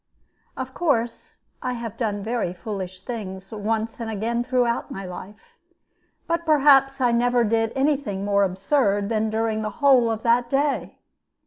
Of 0.57 0.73
course 0.73 1.37
I 1.61 1.73
have 1.73 1.95
done 1.95 2.23
very 2.23 2.53
foolish 2.53 3.01
things 3.01 3.51
once 3.51 3.99
and 3.99 4.09
again 4.09 4.43
throughout 4.43 4.89
my 4.89 5.05
life, 5.05 5.55
but 6.25 6.43
perhaps 6.43 6.99
I 6.99 7.11
never 7.11 7.43
did 7.43 7.71
any 7.75 7.97
thing 7.97 8.25
more 8.25 8.41
absurd 8.41 9.09
than 9.09 9.29
during 9.29 9.61
the 9.61 9.69
whole 9.85 10.09
of 10.09 10.23
that 10.23 10.49
day. 10.49 10.97